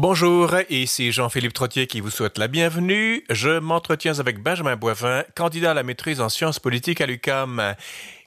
[0.00, 3.24] Bonjour, ici Jean-Philippe Trottier qui vous souhaite la bienvenue.
[3.30, 7.74] Je m'entretiens avec Benjamin Boivin, candidat à la maîtrise en sciences politiques à l'UCAM.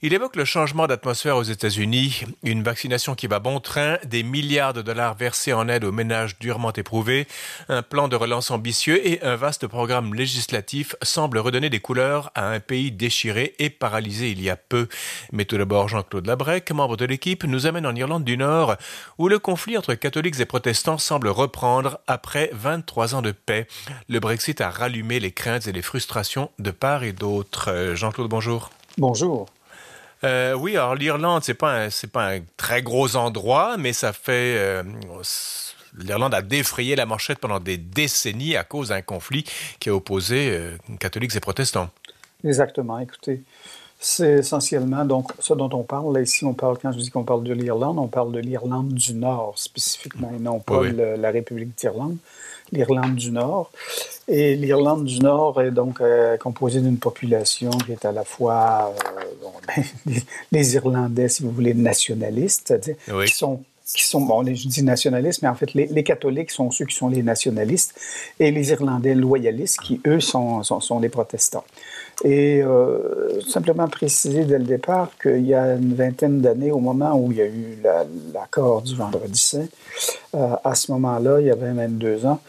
[0.03, 4.73] Il évoque le changement d'atmosphère aux États-Unis, une vaccination qui va bon train, des milliards
[4.73, 7.27] de dollars versés en aide aux ménages durement éprouvés,
[7.69, 12.47] un plan de relance ambitieux et un vaste programme législatif semblent redonner des couleurs à
[12.47, 14.87] un pays déchiré et paralysé il y a peu.
[15.33, 18.77] Mais tout d'abord, Jean-Claude Labrec, membre de l'équipe, nous amène en Irlande du Nord,
[19.19, 23.67] où le conflit entre catholiques et protestants semble reprendre après 23 ans de paix.
[24.09, 27.91] Le Brexit a rallumé les craintes et les frustrations de part et d'autre.
[27.93, 28.71] Jean-Claude, bonjour.
[28.97, 29.45] Bonjour.
[30.23, 34.55] Euh, oui, alors l'Irlande, c'est pas c'est pas un très gros endroit, mais ça fait
[34.57, 34.83] euh,
[35.97, 39.45] l'Irlande a défrayé la manchette pendant des décennies à cause d'un conflit
[39.79, 41.89] qui a opposé euh, catholiques et protestants.
[42.43, 42.99] Exactement.
[42.99, 43.41] Écoutez,
[43.99, 46.13] c'est essentiellement donc ce dont on parle.
[46.13, 48.93] Là, ici, on parle quand je dis qu'on parle de l'Irlande, on parle de l'Irlande
[48.93, 50.91] du Nord spécifiquement, et non pas oui.
[50.91, 52.17] le, la République d'Irlande
[52.71, 53.71] l'Irlande du Nord.
[54.27, 58.93] Et l'Irlande du Nord est donc euh, composée d'une population qui est à la fois
[58.95, 59.51] euh, bon,
[60.05, 62.73] les, les, Irlandais, si vous voulez, nationalistes,
[63.11, 63.25] oui.
[63.25, 66.71] qui sont qui sont, bon, je dis nationalistes, mais en fait, les, les, catholiques sont
[66.71, 67.93] ceux qui sont les nationalistes
[68.39, 71.65] et les Irlandais loyalistes qui, eux, sont, sont, sont les protestants.
[72.23, 77.15] Et euh, simplement préciser dès le départ qu'il y a une vingtaine d'années, au moment
[77.19, 77.77] où il y a eu
[78.33, 79.65] l'accord la, du Vendredi Saint,
[80.35, 82.39] euh, à ce moment-là, il y avait 22 ans,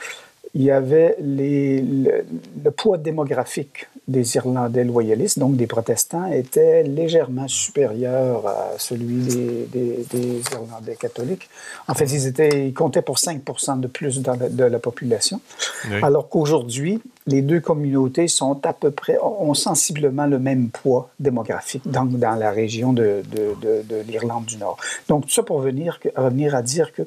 [0.54, 2.24] il y avait les, le,
[2.62, 9.68] le, poids démographique des Irlandais loyalistes, donc des protestants, était légèrement supérieur à celui des,
[9.72, 11.48] des, des Irlandais catholiques.
[11.86, 13.42] En fait, ils, étaient, ils comptaient pour 5
[13.80, 15.40] de plus dans la, de la population.
[15.88, 15.98] Oui.
[16.02, 21.82] Alors qu'aujourd'hui, les deux communautés sont à peu près, ont sensiblement le même poids démographique
[21.86, 24.78] dans, dans la région de, de, de, de l'Irlande du Nord.
[25.08, 27.02] Donc, tout ça pour venir, revenir à dire que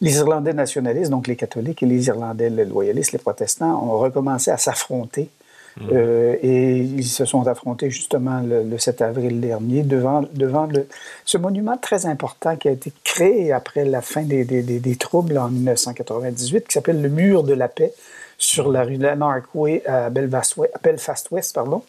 [0.00, 4.50] les Irlandais nationalistes, donc les catholiques, et les Irlandais les loyalistes, les protestants, ont recommencé
[4.50, 5.28] à s'affronter.
[5.76, 5.88] Mmh.
[5.92, 10.86] Euh, et ils se sont affrontés justement le, le 7 avril dernier devant, devant le,
[11.24, 15.36] ce monument très important qui a été créé après la fin des, des, des, troubles
[15.36, 17.92] en 1998, qui s'appelle le Mur de la paix
[18.38, 20.74] sur la rue Lanark Way à Belfast West.
[20.82, 21.82] Belfast West pardon.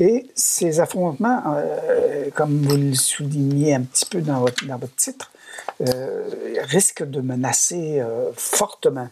[0.00, 4.96] Et ces affrontements, euh, comme vous le soulignez un petit peu dans votre, dans votre
[4.96, 5.30] titre,
[5.80, 6.28] euh,
[6.62, 9.08] risquent de menacer euh, fortement,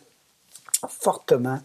[0.89, 1.61] fortement,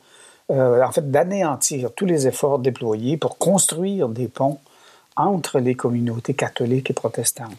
[0.49, 4.59] euh, en fait, d'anéantir tous les efforts déployés pour construire des ponts
[5.15, 7.57] entre les communautés catholiques et protestantes.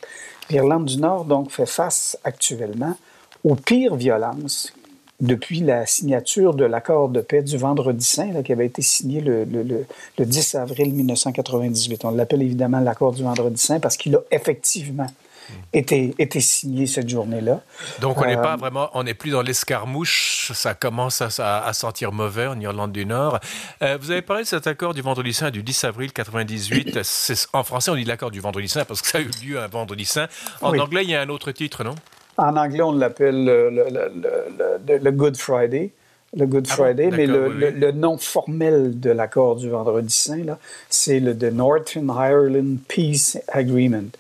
[0.49, 2.97] L'Irlande du Nord, donc, fait face actuellement
[3.45, 4.73] aux pires violences
[5.21, 9.45] depuis la signature de l'accord de paix du Vendredi Saint, qui avait été signé le,
[9.45, 12.05] le 10 avril 1998.
[12.05, 15.09] On l'appelle évidemment l'accord du Vendredi Saint parce qu'il a effectivement
[15.73, 17.61] était, était signé cette journée-là.
[18.01, 21.73] Donc, on n'est euh, pas vraiment, on n'est plus dans l'escarmouche, ça commence à, à,
[21.73, 23.39] sentir mauvais en Irlande du Nord.
[23.83, 26.99] Euh, vous avez parlé de cet accord du Vendredi Saint du 10 avril 98.
[27.53, 29.69] en français, on dit l'accord du Vendredi Saint parce que ça a eu lieu un
[29.69, 30.29] Vendredi Saint.
[30.61, 30.81] En oui.
[30.81, 31.95] anglais, il y a un autre titre, non?
[32.37, 33.85] En anglais, on l'appelle le, le,
[34.87, 35.91] le, le, Good Friday
[36.37, 37.55] le Good Friday, ah bon, mais le, oui.
[37.59, 40.59] le, le, nom formel de l'accord du Vendredi Saint,
[40.91, 44.11] c'est le The Northern Ireland Peace Agreement,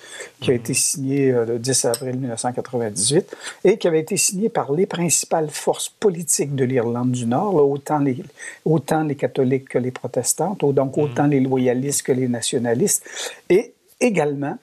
[0.40, 0.52] qui mm -hmm.
[0.52, 4.86] a été signé euh, le 10 avril 1998 et qui avait été signé par les
[4.86, 8.16] principales forces politiques de l'Irlande du Nord, là, autant, les,
[8.64, 11.30] autant les catholiques que les protestantes, donc autant mm -hmm.
[11.30, 13.02] les loyalistes que les nationalistes,
[13.50, 14.56] et également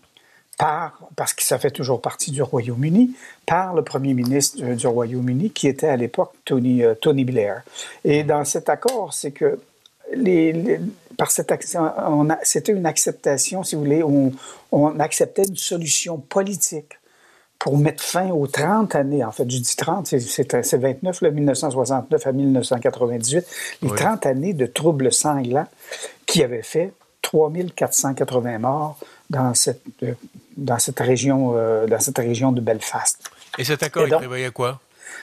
[0.57, 5.51] par, parce que ça fait toujours partie du Royaume-Uni, par le premier ministre du Royaume-Uni,
[5.51, 7.63] qui était à l'époque Tony, euh, Tony Blair.
[8.03, 9.59] Et dans cet accord, c'est que
[10.13, 10.79] les, les,
[11.17, 11.51] par cette
[12.43, 14.31] c'était une acceptation, si vous voulez, on,
[14.71, 16.99] on acceptait une solution politique
[17.59, 22.27] pour mettre fin aux 30 années, en fait, je dis 30, c'est 29, là, 1969
[22.27, 23.45] à 1998,
[23.81, 23.95] les oui.
[23.97, 25.67] 30 années de troubles sanglants
[26.25, 28.99] qui avaient fait 3480 morts
[29.29, 30.13] dans cette, euh,
[30.57, 33.19] dans cette, région, euh, dans cette région de Belfast.
[33.57, 34.79] Et cet accord, Et donc, il prévoyait quoi?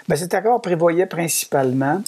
[0.08, 2.02] Ben, cet accord prévoyait principalement,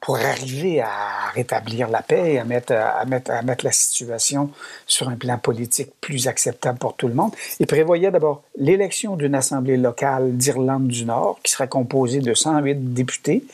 [0.00, 4.50] pour arriver à rétablir la paix et à mettre, à, mettre, à mettre la situation
[4.86, 9.34] sur un plan politique plus acceptable pour tout le monde, il prévoyait d'abord l'élection d'une
[9.34, 13.44] assemblée locale d'Irlande du Nord qui serait composée de 108 députés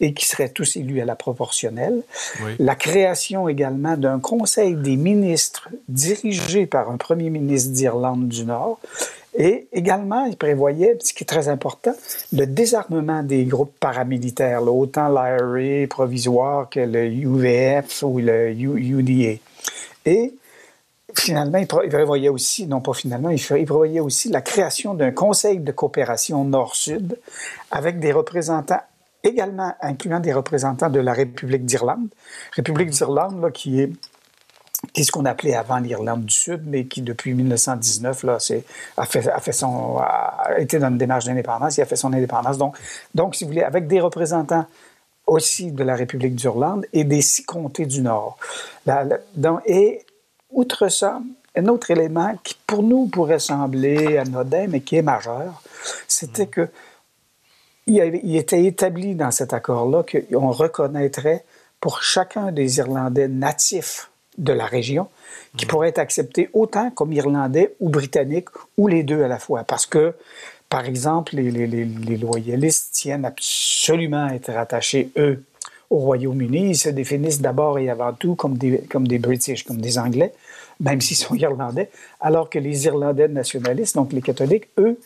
[0.00, 2.02] et qui seraient tous élus à la proportionnelle.
[2.42, 2.52] Oui.
[2.58, 8.80] La création également d'un conseil des ministres dirigé par un premier ministre d'Irlande du Nord.
[9.36, 11.94] Et également, il prévoyait, ce qui est très important,
[12.32, 19.38] le désarmement des groupes paramilitaires, là, autant l'IRA provisoire que le UVF ou le UDA.
[20.04, 20.34] Et
[21.14, 25.70] finalement, il prévoyait aussi, non pas finalement, il prévoyait aussi la création d'un conseil de
[25.70, 27.16] coopération nord-sud
[27.70, 28.82] avec des représentants
[29.24, 32.08] également incluant des représentants de la République d'Irlande.
[32.52, 33.92] République d'Irlande, qui est
[34.94, 38.38] qui est ce qu'on appelait avant l'Irlande du Sud, mais qui depuis 1919 là,
[38.96, 42.12] a, fait, a, fait son, a été dans une démarche d'indépendance, il a fait son
[42.12, 42.56] indépendance.
[42.56, 42.76] Donc,
[43.14, 44.64] donc, si vous voulez, avec des représentants
[45.26, 48.38] aussi de la République d'Irlande et des six comtés du Nord.
[49.66, 50.04] et
[50.50, 51.20] outre ça,
[51.56, 55.62] un autre élément qui pour nous pourrait sembler anodin, mais qui est majeur,
[56.08, 56.50] c'était mm.
[56.50, 56.68] que
[57.96, 61.44] il, était établi dans cet accord-là qu'on reconnaîtrait
[61.80, 65.08] pour chacun des Irlandais natifs de la région,
[65.56, 65.68] qui mm.
[65.68, 69.64] pourrait être accepté autant comme Irlandais ou Britannique, ou les deux à la fois.
[69.64, 70.14] Parce que,
[70.68, 75.42] par exemple, les, les loyalistes tiennent absolument à être attachés, eux,
[75.90, 76.70] au Royaume-Uni.
[76.70, 80.32] Ils se définissent d'abord et avant tout comme des, comme des British, comme des Anglais,
[80.78, 81.90] même s'ils sont Irlandais,
[82.20, 84.98] alors que les Irlandais nationalistes, donc les catholiques, eux,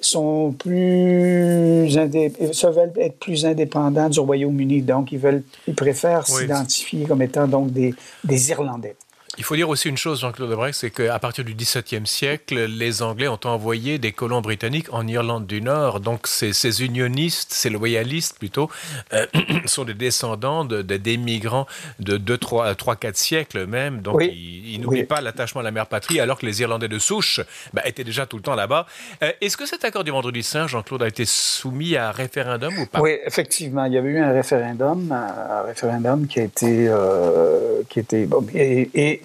[0.00, 7.04] sont plus se veulent être plus indépendants du Royaume-Uni, donc ils veulent, ils préfèrent s'identifier
[7.06, 7.94] comme étant donc des,
[8.24, 8.96] des Irlandais.
[9.36, 13.02] Il faut dire aussi une chose, Jean-Claude Debrecht, c'est qu'à partir du XVIIe siècle, les
[13.02, 15.98] Anglais ont envoyé des colons britanniques en Irlande du Nord.
[15.98, 18.70] Donc ces, ces unionistes, ces loyalistes plutôt,
[19.12, 19.26] euh,
[19.66, 21.66] sont des descendants de, des migrants
[21.98, 24.02] de 2, 3, 3, 4 siècles même.
[24.02, 27.40] Donc ils, n'oublient pas l'attachement à la mère patrie, alors que les Irlandais de souche
[27.72, 28.86] bah, étaient déjà tout le temps là-bas.
[29.22, 32.78] Euh, est-ce que cet accord du Vendredi Saint, Jean-Claude, a été soumis à un référendum
[32.78, 33.00] ou pas?
[33.00, 33.84] Oui, effectivement.
[33.86, 36.86] Il y avait eu un référendum, un référendum qui a été...
[36.88, 39.20] Euh, qui était bon, et, et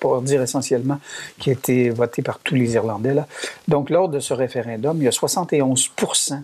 [0.00, 0.98] pour dire essentiellement,
[1.38, 3.14] qui a été voté par tous les Irlandais.
[3.14, 3.26] Là.
[3.68, 6.40] Donc, lors de ce référendum, il y a 71%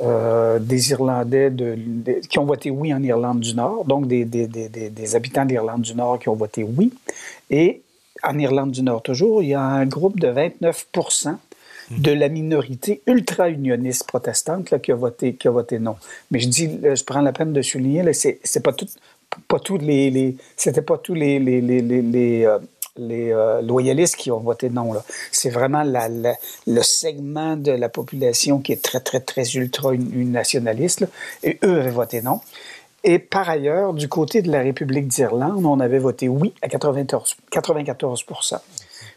[0.00, 1.52] euh, des Irlandais
[2.28, 6.28] qui ont voté oui en Irlande du Nord, donc des, habitants d'Irlande du Nord qui
[6.28, 6.92] ont voté oui.
[7.48, 7.82] Et
[8.24, 11.36] en Irlande du Nord, toujours, il y a un groupe de 29%
[11.90, 15.96] de la minorité ultra-unioniste protestante là, qui, a voté, qui a voté non.
[16.32, 18.88] Mais je dis, je prends la peine de souligner, c'est, c'est pas tout,
[19.48, 22.58] pas tous les, c'était pas tous les, les, les, les euh,
[23.00, 24.92] euh, loyalistes qui ont voté non.
[25.32, 31.06] C'est vraiment le segment de la population qui est très, très, très ultra-nationaliste.
[31.42, 32.40] Et eux avaient voté non.
[33.02, 37.36] Et par ailleurs, du côté de la République d'Irlande, on avait voté oui à 94,
[37.50, 38.24] 94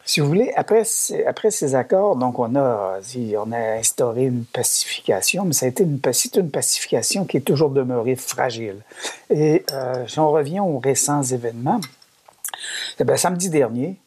[0.07, 2.99] si vous voulez, après, ces accords, donc on a,
[3.37, 5.99] on a instauré une pacification, mais ça a été une,
[6.35, 8.77] une pacification qui est toujours demeurée fragile.
[9.29, 11.81] Et euh, si on revient aux récents événements,
[12.99, 13.97] eh bien, samedi dernier,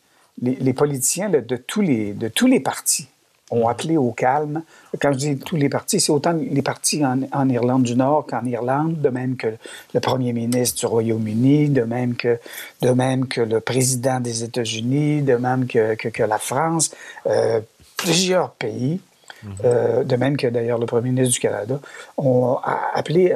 [0.41, 3.06] les, les politiciens de, tous les, de tous les partis,
[3.50, 4.62] ont appelé au calme.
[5.00, 8.44] Quand je dis tous les partis, c'est autant les partis en, Irlande du Nord qu'en
[8.44, 9.49] Irlande, de même que
[9.93, 12.38] le premier ministre du Royaume-Uni, de même que,
[12.82, 16.93] de même que le président des États-Unis, de même que, que, la France,
[17.26, 17.61] euh,
[17.97, 19.00] plusieurs pays.
[19.43, 19.53] Mhm.
[19.64, 21.81] Euh, de même que d'ailleurs le premier ministre du Canada,
[22.19, 22.58] ont
[22.94, 23.35] appelé,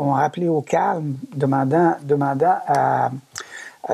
[0.00, 3.12] ont appelé au calme, demandant, demandant à,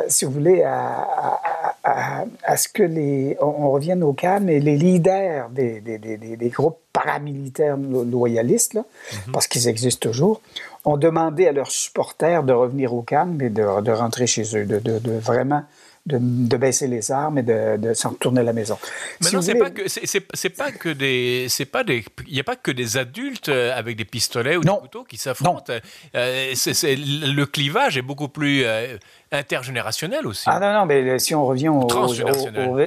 [0.09, 1.39] si vous voulez, à,
[1.85, 6.79] ce que les, on, revienne au calme et les leaders des, des, des, des groupes
[6.93, 9.33] paramilitaires loyalistes, là, mhm.
[9.33, 10.41] parce qu'ils existent toujours,
[10.85, 14.65] ont demandé à leurs supporters de revenir au calme et de, de rentrer chez eux,
[14.65, 15.63] de, de, de vraiment
[16.05, 18.77] de, de, baisser les armes et de, de s'en retourner à la maison.
[19.21, 22.45] Mais non, c'est pas que c'est pas que des c'est pas des il n'y a
[22.45, 25.73] pas que des adultes euh, avec des pistolets ou des couteaux qui s'affrontent.
[26.17, 28.97] Euh, le clivage est beaucoup plus euh,
[29.31, 30.45] intergénérationnel aussi.
[30.47, 31.87] Ah non non, mais si on revient aux,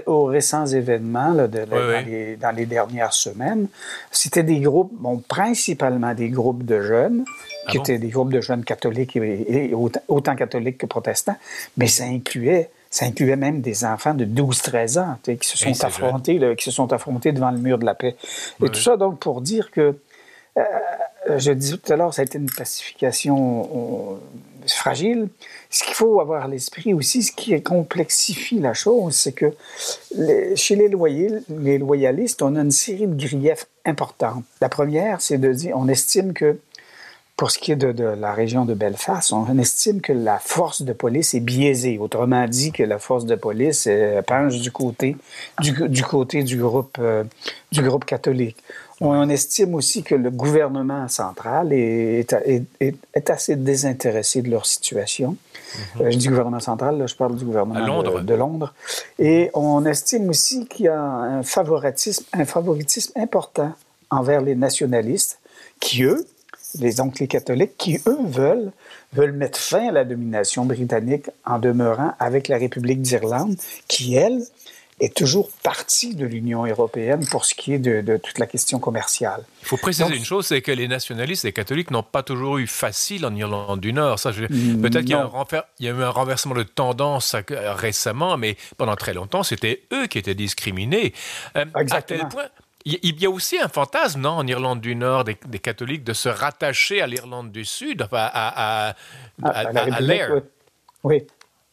[0.05, 3.67] aux, récents événements là, de, dans, Les, dans, Les, dernières semaines,
[4.11, 7.23] c'était des groupes, bon principalement des groupes de jeunes
[7.65, 11.37] ah qui étaient des groupes de jeunes catholiques et, autant, autant catholiques que protestants,
[11.77, 16.39] mais ça incluait ça incluait même des enfants de 12-13 ans qui se sont affrontés,
[16.55, 18.15] qui se sont affrontés devant le mur de la paix.
[18.63, 19.97] Et tout ça donc pour dire que
[20.57, 20.63] euh,
[21.35, 24.17] je disais tout à l'heure, ça a été une pacification
[24.65, 25.27] fragile.
[25.69, 29.51] Ce qu'il faut avoir à l'esprit aussi, ce qui complexifie la chose, c'est que
[30.55, 30.89] chez les,
[31.49, 34.41] les loyalistes, on a une série de griefs importants.
[34.61, 36.57] La première, c'est de dire, on estime que
[37.37, 40.93] pour ce qui est de, la région de Belfast, on estime que la force de
[40.93, 41.97] police est biaisée.
[41.97, 45.17] Autrement dit, que la force de police euh, penche du côté
[45.59, 47.25] du, côté du groupe euh,
[47.71, 48.57] du groupe catholique.
[49.01, 52.33] On estime aussi que le gouvernement central est,
[52.79, 55.35] est, assez désintéressé de leur situation.
[55.97, 56.01] Mhm.
[56.01, 58.73] Euh, je dis gouvernement central, là, je parle du gouvernement De, de, Londres.
[59.19, 63.73] Et on estime aussi qu'il y a un favoritisme, un favoritisme important
[64.09, 65.39] envers les nationalistes
[65.81, 66.25] qui, eux,
[66.79, 68.71] les oncles catholiques, qui, eux, veulent,
[69.13, 73.55] veulent mettre fin à la domination britannique en demeurant avec la République d'Irlande,
[73.87, 74.41] qui, elle,
[75.01, 79.43] est toujours partie de l'Union européenne pour ce qui est de, toute la question commerciale.
[79.61, 82.59] Il faut préciser une chose, c'est que les nationalistes et les catholiques n'ont pas toujours
[82.59, 84.19] eu facile en Irlande du Nord.
[84.19, 89.13] Ça, mm, peut-être qu'il y, a eu un renversement de tendance récemment, mais pendant très
[89.13, 91.13] longtemps, c'était eux qui étaient discriminés.
[91.57, 92.45] Euh, à tel point,
[92.85, 96.29] il y a aussi un fantasme, non, en Irlande du Nord, des, catholiques, de se
[96.29, 98.95] rattacher à l'Irlande du Sud, à, à,
[99.43, 100.41] à, l'air.
[101.03, 101.23] Oui.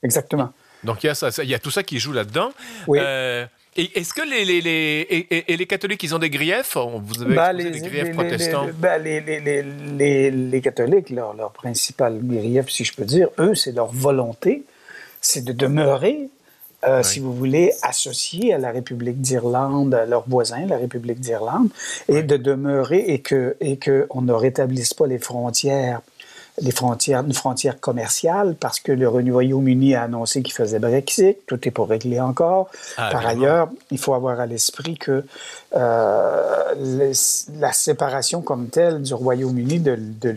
[0.03, 0.53] exactement.
[0.85, 2.51] Donc il y, a ça, il y a tout ça qui joue là-dedans.
[2.89, 2.99] Oui.
[3.01, 6.77] Euh, et est-ce que les, les, les, et, les catholiques, ils ont des griefs?
[6.77, 12.95] Vous avez bah, des griefs protestants bah, les, catholiques, leur, leur principal grief, si je
[12.95, 14.65] peux dire, eux, c'est leur volonté,
[15.21, 16.29] c'est de demeurer
[16.85, 21.69] euh, si vous voulez, associés à la République d'Irlande, à leurs voisins, la République d'Irlande,
[22.09, 26.01] et de demeurer et que et que on ne rétablisse pas les frontières
[26.61, 31.39] les frontières, une frontière commerciale parce que le Royaume-Uni a annoncé qu'il faisait Brexit.
[31.47, 32.69] Tout est pour régler encore.
[32.99, 35.25] Ah, Par ailleurs, il faut avoir à l'esprit que
[35.75, 36.75] euh,
[37.59, 40.35] la séparation comme telle du Royaume-Uni de, de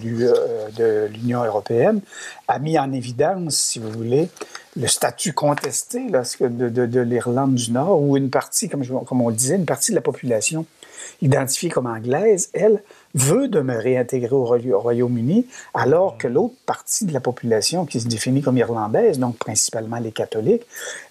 [0.79, 2.00] euh, l'Union européenne
[2.48, 4.29] a mis en évidence, si vous voulez,
[4.77, 9.29] le statut contesté de, de, de l'Irlande du Nord, où une partie, comme, comme on
[9.29, 10.65] le disait, une partie de la population
[11.22, 12.82] identifiée comme anglaise, elle,
[13.16, 18.42] veut demeurer intégrée au Royaume-Uni, alors que l'autre partie de la population qui se définit
[18.42, 20.64] comme irlandaise, donc principalement les catholiques,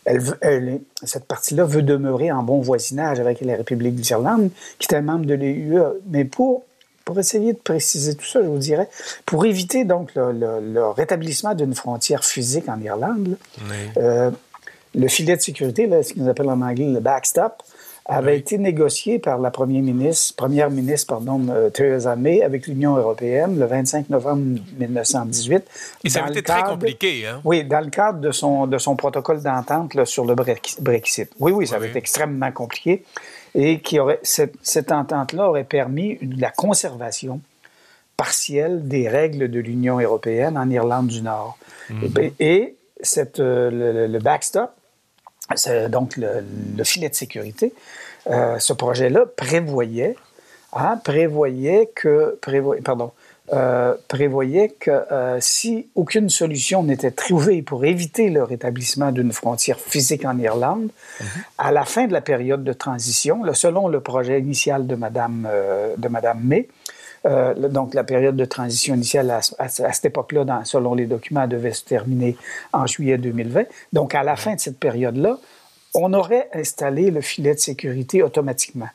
[0.04, 5.00] elle, cette partie-là veut demeurer en bon voisinage avec la République d'Irlande, qui est un
[5.00, 5.80] membre de l'EUE.
[6.06, 6.64] Mais pour
[7.04, 8.88] pour essayer de préciser tout ça, je vous dirais,
[9.26, 13.36] pour éviter donc le, rétablissement d'une frontière physique en Irlande,
[13.98, 14.30] euh,
[14.94, 17.62] le filet de sécurité, là, ce qu'on appelle en anglais le backstop,
[18.06, 22.96] avait été négocié par la première ministre, première ministre pardon, euh, Theresa May avec l'Union
[22.96, 25.64] européenne le 25 novembre 1918.
[26.04, 27.40] Et ça avait été très compliqué, hein?
[27.44, 31.30] Oui, dans le cadre de son, de son protocole d'entente sur le Brexit.
[31.40, 33.04] Oui, oui, ça avait été extrêmement compliqué
[33.54, 37.40] et qui aurait, cette, cette entente-là aurait permis la conservation
[38.16, 41.56] partielle des règles de l'Union européenne en Irlande du Nord.
[41.90, 42.30] Mhm.
[42.40, 44.70] Et, cette, euh, le, backstop,
[45.88, 47.72] donc le, filet de sécurité,
[48.30, 50.16] euh, ce projet-là prévoyait,
[50.72, 52.38] hein, prévoyait que,
[52.82, 53.12] pardon,
[53.52, 59.78] euh, prévoyait que euh, si aucune solution n'était trouvée pour éviter le rétablissement d'une frontière
[59.78, 60.88] physique en Irlande,
[61.20, 61.26] mhm.
[61.58, 65.46] à la fin de la période de transition, selon le projet initial de Mme,
[65.98, 66.68] de Madame May,
[67.24, 71.84] donc la période de transition initiale à, à cette époque-là, selon les documents, devait se
[71.84, 72.36] terminer
[72.72, 73.64] en juillet 2020.
[73.92, 75.38] Donc à la fin de cette période-là,
[75.94, 78.88] on aurait installé le filet de sécurité automatiquement.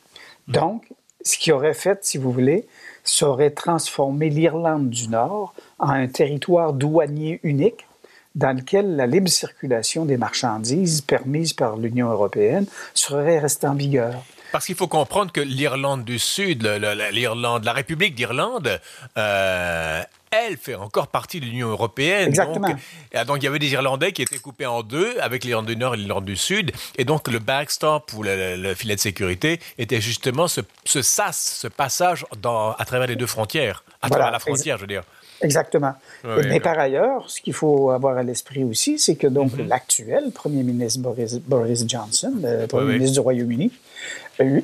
[0.48, 0.84] Donc,
[1.22, 2.66] ce qui aurait fait, si vous voulez,
[3.04, 7.86] ça aurait transformé l'Irlande du Nord en un territoire douanier unique
[8.34, 14.22] dans lequel la libre circulation des marchandises permise par l'Union européenne serait restée en vigueur.
[14.52, 16.64] Parce qu'il faut comprendre que l'Irlande du Sud,
[17.12, 18.80] l'Irlande, la République d'Irlande,
[19.16, 22.28] euh, elle fait encore partie de l'Union européenne.
[22.28, 22.68] Exactement.
[22.68, 22.78] Donc,
[23.14, 25.76] euh, donc, il y avait des Irlandais qui étaient coupés en deux, avec l'Irlande du
[25.76, 26.72] Nord et l'Irlande du Sud.
[26.96, 30.62] Et donc, le backstop ou le, filet de sécurité était justement ce,
[31.02, 34.88] sas, ce passage dans, à travers les deux frontières, à travers la frontière, je veux
[34.88, 35.02] dire.
[35.42, 35.94] Exactement.
[36.24, 39.68] Mais par ailleurs, ce qu'il faut avoir à l'esprit aussi, c'est que donc mm-hmm.
[39.68, 43.72] l'actuel Premier ministre Boris, Johnson, le Premier ministre du Royaume-Uni,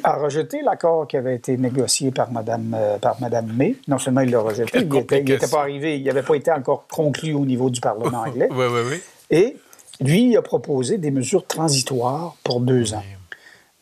[0.02, 3.76] a rejeté l'accord qui avait été négocié par Mme, euh, par Madame May.
[3.88, 7.34] Non seulement il l'a rejeté, il n'était pas arrivé, il n'avait pas été encore conclu
[7.34, 8.48] au niveau du Parlement anglais.
[8.50, 9.00] oui, oui, oui.
[9.30, 9.56] Et
[10.00, 13.02] lui, il a proposé des mesures transitoires pour deux ans.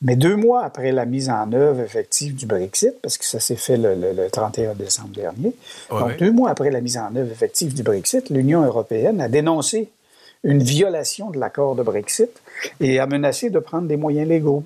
[0.04, 3.56] Mais deux mois après la mise en œuvre effective du Brexit, parce que ça s'est
[3.56, 5.54] fait le, 31 décembre dernier,
[5.90, 9.88] donc deux mois après la mise en œuvre effective du Brexit, l'Union européenne a dénoncé
[10.44, 12.30] une violation de l'accord de Brexit
[12.80, 14.62] et a menacé de prendre des moyens légaux.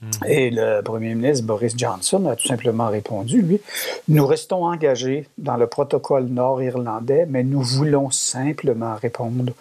[0.00, 0.26] Hmm.
[0.26, 3.60] Et le premier ministre Boris Johnson a tout simplement répondu, lui,
[4.08, 9.52] nous restons engagés dans le protocole nord-irlandais, mais nous voulons simplement répondre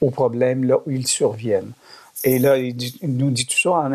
[0.00, 1.72] aux problèmes là où ils surviennent.
[2.26, 3.92] Et là, il, nous dit tout ça en,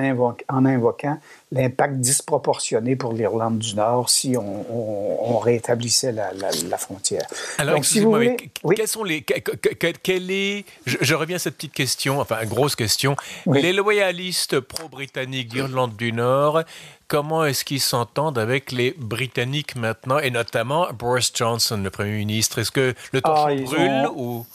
[0.66, 1.20] invoquant
[1.52, 7.28] l'impact disproportionné pour l'Irlande du Nord si on, rétablissait la, frontière.
[7.58, 8.38] Alors, Donc, si vous voulez,
[8.74, 9.22] quels sont les.
[9.22, 13.18] Quel est, je, reviens à cette petite question, enfin, grosse question.
[13.48, 16.64] Les loyalistes pro-britanniques d'Irlande du Nord,
[17.10, 22.60] comment est-ce qu'ils s'entendent avec les Britanniques maintenant, et notamment Boris Johnson, le Premier ministre?
[22.60, 24.46] Est-ce que le temps ah, brûle ou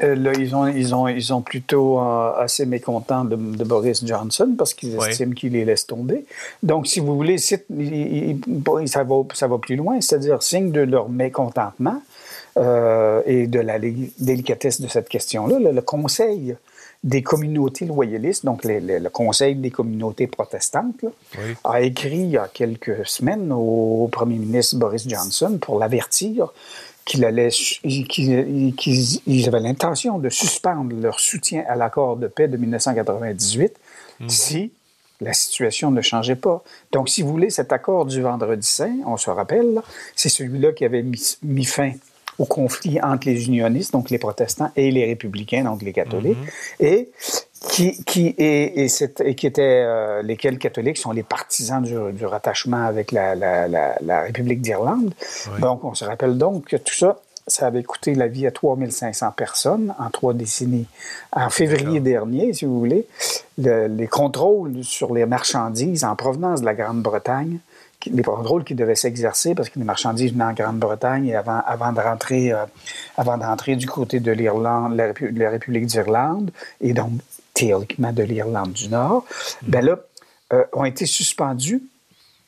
[0.00, 4.74] là, ils, ont, ils, ont, ils sont plutôt euh, assez mécontents de, Boris Johnson parce
[4.74, 6.24] qu'ils estiment qu'il les laisse tomber.
[6.62, 12.02] Donc, si vous voulez, ça, va, ça va plus loin, c'est-à-dire signe de leur mécontentement
[12.58, 15.58] euh, et de la délicatesse de cette question-là.
[15.58, 16.56] Le, Conseil
[17.04, 21.04] des communautés loyalistes, donc le Conseil des communautés protestantes,
[21.64, 26.52] a écrit il y a quelques semaines au premier ministre Boris Johnson pour l'avertir
[27.06, 27.48] qu'ils
[29.48, 33.72] avaient l'intention de suspendre leur soutien à l'accord de paix de 1998
[34.20, 34.28] hmm.
[34.28, 34.72] si
[35.20, 36.62] la situation ne changeait pas.
[36.92, 39.80] Donc, si vous voulez, cet accord du vendredi saint, on se rappelle,
[40.14, 41.92] c'est celui-là qui avait mis, fin
[42.38, 46.84] au conflit entre les unionistes, donc les protestants, et les républicains, donc les catholiques, hmm.
[46.84, 47.10] et
[47.68, 52.84] qui, qui, et, et, qui étaient euh, lesquels catholiques sont les partisans du, du rattachement
[52.84, 55.12] avec la, la, la, République d'Irlande.
[55.60, 59.32] Donc, on se rappelle donc que tout ça, ça avait coûté la vie à 3500
[59.36, 60.86] personnes en trois décennies.
[61.32, 63.06] En février dernier, si vous voulez,
[63.58, 67.58] les contrôles sur les marchandises en provenance de la Grande-Bretagne,
[68.06, 71.92] les contrôles qui devaient s'exercer parce que les marchandises venaient en Grande-Bretagne et avant, avant
[71.92, 72.64] de rentrer, euh,
[73.16, 76.50] avant d'entrer du côté de l'Irlande, la, la République d'Irlande
[76.80, 77.12] et donc
[77.54, 79.24] théoriquement de l'Irlande du Nord,
[79.62, 79.70] mm.
[79.70, 79.96] ben là,
[80.52, 81.82] euh, ont été suspendus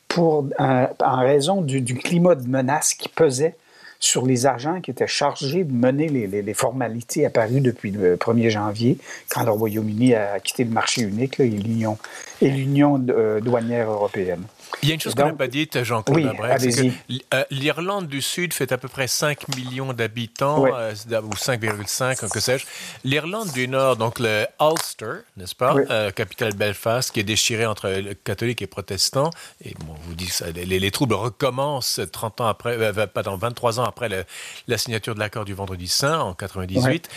[0.06, 3.56] pour, euh, en raison du, climat de menace qui pesait
[4.00, 8.98] sur les agents qui étaient chargés de mener les, formalités apparues depuis le 1er janvier,
[9.28, 14.44] quand le Royaume-Uni a quitté le marché unique et l'Union euh, douanière européenne.
[14.82, 18.52] Il y a une chose qu'on n'a pas dite, Jean-Claude oui, euh, L'Irlande du Sud
[18.52, 22.66] fait à peu près 5 millions d'habitants, euh, ou 5,5, que sais-je.
[23.04, 27.90] L'Irlande du Nord, donc le Ulster, n'est-ce pas, euh, capitale Belfast, qui est déchirée entre
[28.24, 29.30] catholiques et protestants,
[29.64, 34.08] et bon, vous dites les, les, troubles recommencent 30 ans après, pardon, 23 ans après
[34.68, 37.08] la signature de l'accord du Vendredi Saint en 98.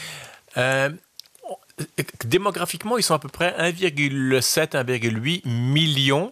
[2.25, 6.31] démographiquement, ils sont à peu près 1,7, 1,8 millions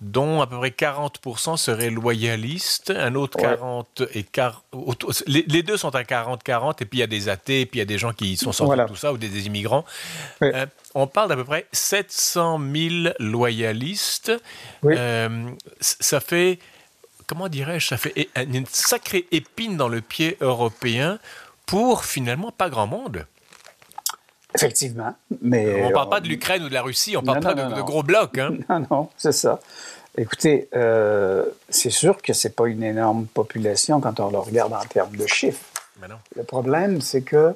[0.00, 4.62] dont à peu près 40% seraient loyalistes, un autre 40 et car...
[5.26, 7.80] les, deux sont à 40-40, et puis il y a des athées, et puis il
[7.80, 9.84] y a des gens qui sont sortis de tout ça, ou des, immigrants.
[10.42, 14.32] Euh, on parle d'à peu près 700 000 loyalistes.
[14.84, 15.50] Euh,
[15.80, 16.60] ça fait,
[17.26, 21.18] comment dirais-je, ça fait une sacrée épine dans le pied européen
[21.66, 23.26] pour finalement pas grand monde.
[24.54, 25.82] Effectivement, mais...
[25.82, 28.02] On ne parle pas de l'Ukraine ou de la Russie, on parle pas de, gros
[28.02, 28.38] blocs.
[28.38, 28.56] Hein?
[28.68, 29.60] Non, non, c'est ça.
[30.16, 34.84] Écoutez, euh, c'est sûr que c'est pas une énorme population quand on le regarde en
[34.86, 35.64] termes de chiffres.
[36.36, 37.54] Le problème, c'est que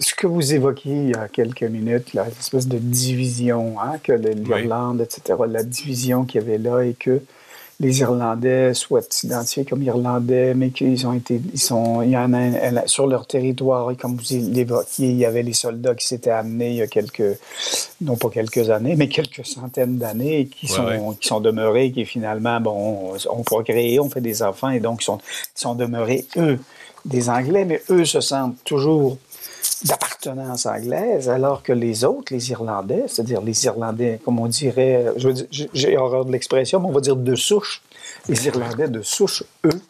[0.00, 5.00] ce que vous évoquiez il y a quelques minutes, l'espèce de division, hein, que l'Irlande,
[5.00, 7.20] etc., la division qu'il y avait là et que
[7.80, 12.32] les Irlandais souhaitent s'identifier comme Irlandais, mais qu'ils ont été, ils sont, il y en
[12.34, 16.30] a sur leur territoire, et comme vous l'évoquiez, il y avait les soldats qui s'étaient
[16.30, 17.38] amenés il y a quelques,
[18.00, 22.60] non pas quelques années, mais quelques centaines d'années, qui sont, qui sont demeurés, qui finalement,
[22.60, 25.18] bon, ont procréé, ont fait des enfants, et donc sont,
[25.54, 26.58] sont demeurés, eux,
[27.04, 29.18] des Anglais, mais eux se sentent toujours
[29.84, 35.06] d'appartenance anglaise, alors que les autres, les Irlandais, c'est-à-dire les Irlandais, comme on dirait,
[35.72, 37.82] j'ai horreur de l'expression, mais on va dire de souche,
[38.28, 39.80] les Irlandais de souche, eux,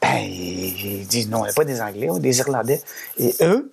[0.00, 2.80] ben, ils disent non, pas des Anglais, des Irlandais.
[3.18, 3.72] Et eux,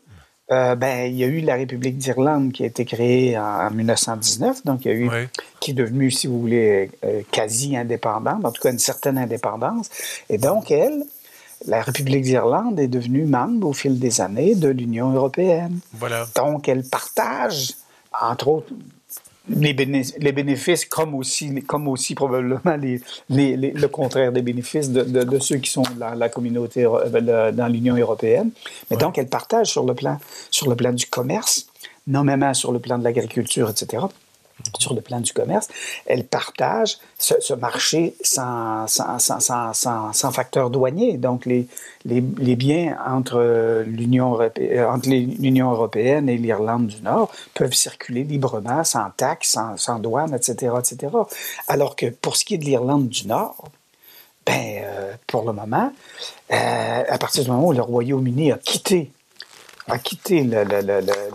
[0.49, 4.63] euh, ben, il y a eu la République d'Irlande qui a été créée en, 1919,
[4.65, 5.09] donc il y a eu,
[5.59, 9.89] qui est devenue, si vous voulez, euh, quasi indépendante, en tout cas une certaine indépendance.
[10.29, 11.03] Et donc, elle,
[11.65, 15.79] la République d'Irlande est devenue membre au fil des années de l'Union européenne.
[15.93, 16.25] Voilà.
[16.35, 17.73] Donc, elle partage,
[18.21, 18.73] entre autres,
[19.49, 25.71] les, bénéfices, comme aussi, comme aussi probablement les, le contraire des bénéfices de, ceux qui
[25.71, 28.51] sont dans la communauté, euh, dans l'Union européenne.
[28.91, 30.19] Mais donc, elle partage sur le, plan,
[30.51, 31.67] sur le plan du commerce,
[32.05, 34.03] nommément sur le plan de l'agriculture, etc
[34.79, 35.67] sur le plan du commerce,
[36.05, 41.17] elle partage ce, marché sans, sans, sans, sans, facteur douanier.
[41.17, 41.67] Donc, les,
[42.05, 45.09] les, les biens entre l'Union européenne, entre
[45.71, 51.13] européenne et l'Irlande du Nord peuvent circuler librement, sans taxes, sans, douane, etc., etc.
[51.67, 53.69] Alors que pour ce qui est de l'Irlande du Nord,
[54.45, 55.91] ben, euh, pour le moment,
[56.51, 59.11] euh, à partir du moment où le Royaume-Uni a quitté
[59.87, 60.41] a quitté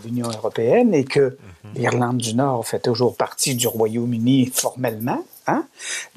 [0.04, 1.20] l'Union européenne et que
[1.64, 1.70] mhm.
[1.74, 5.24] l'Irlande du Nord fait toujours partie du Royaume-Uni formellement.
[5.46, 5.66] Hein?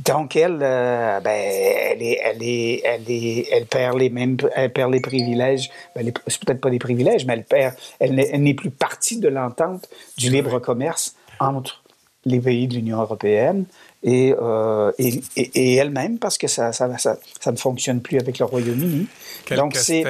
[0.03, 4.71] Donc elle, euh, ben, elle, est, elle, est, elle, est, elle perd les mêmes, elle
[4.71, 5.71] perd les privilèges.
[5.95, 9.89] Ben, c'est peut-être pas des privilèges, mais elle perd, elle n'est plus partie de l'entente
[10.17, 11.83] du libre commerce entre
[12.25, 13.65] les pays de l'Union européenne
[14.07, 18.37] et, euh, et, et, elle-même parce que ça, ça, ça, ça, ne fonctionne plus avec
[18.37, 19.07] le Royaume-Uni.
[19.57, 20.03] Donc, c'est,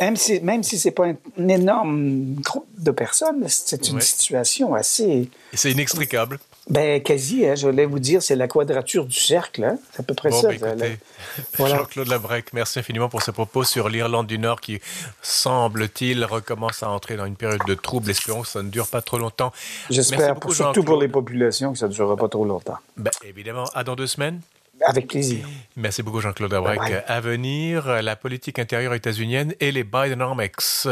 [0.00, 5.28] même si, même si c'est pas un, énorme groupe de personnes, c'est une situation assez...
[5.52, 6.38] C'est inextricable.
[6.68, 9.64] Ben, quasi, hein, je voulais vous dire, c'est la quadrature du cercle.
[9.64, 9.78] Hein.
[9.90, 10.50] C'est à peu près ça.
[10.52, 10.98] Ben,
[11.58, 11.78] voilà.
[11.78, 14.80] Jean-Claude Labrec, merci infiniment pour ce propos sur l'Irlande du Nord qui,
[15.20, 18.08] semble-t-il, recommence à entrer dans une période de trouble.
[18.08, 19.52] Espérons que ça ne dure pas trop longtemps.
[19.90, 22.78] J'espère, surtout pour les populations, que ça ne durera pas trop longtemps.
[22.96, 23.10] Ben,
[23.40, 23.64] évidemment.
[23.74, 24.40] À dans deux semaines.
[24.86, 25.46] Avec plaisir.
[25.76, 26.80] Merci beaucoup, Jean-Claude Labrec.
[27.06, 30.86] À venir, la politique intérieure états-unienne et les Bidenomics.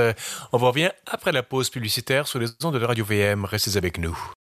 [0.52, 3.44] On vous revient après la pause publicitaire sur les ondes de Radio VM.
[3.46, 4.18] Restez avec nous.